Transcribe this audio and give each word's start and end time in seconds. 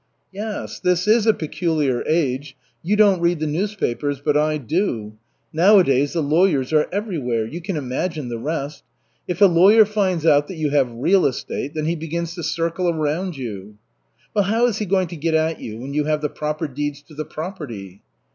"Yes, 0.33 0.79
this 0.79 1.07
is 1.07 1.27
a 1.27 1.31
peculiar 1.35 2.03
age. 2.07 2.57
You 2.81 2.95
don't 2.95 3.21
read 3.21 3.39
the 3.39 3.45
newspapers, 3.45 4.19
but 4.19 4.35
I 4.35 4.57
do. 4.57 5.13
Nowadays 5.53 6.13
the 6.13 6.23
lawyers 6.23 6.73
are 6.73 6.87
everywhere 6.91 7.45
you 7.45 7.61
can 7.61 7.77
imagine 7.77 8.27
the 8.27 8.39
rest. 8.39 8.83
If 9.27 9.41
a 9.41 9.45
lawyer 9.45 9.85
finds 9.85 10.25
out 10.25 10.47
that 10.47 10.55
you 10.55 10.71
have 10.71 10.89
real 10.91 11.27
estate, 11.27 11.75
then 11.75 11.85
he 11.85 11.95
begins 11.95 12.33
to 12.33 12.41
circle 12.41 12.89
around 12.89 13.37
you." 13.37 13.75
"Well, 14.33 14.45
how 14.45 14.65
is 14.65 14.79
he 14.79 14.87
going 14.87 15.09
to 15.09 15.15
get 15.15 15.35
at 15.35 15.59
you 15.59 15.77
when 15.77 15.93
you 15.93 16.05
have 16.05 16.21
the 16.21 16.29
proper 16.29 16.67
deeds 16.67 17.03
to 17.03 17.13
the 17.13 17.23
property?" 17.23 18.01